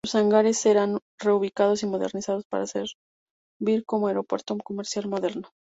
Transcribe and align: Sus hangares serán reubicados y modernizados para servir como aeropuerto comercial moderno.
Sus 0.03 0.15
hangares 0.15 0.57
serán 0.57 0.97
reubicados 1.19 1.83
y 1.83 1.85
modernizados 1.85 2.43
para 2.49 2.65
servir 2.65 3.85
como 3.85 4.07
aeropuerto 4.07 4.57
comercial 4.57 5.07
moderno. 5.07 5.47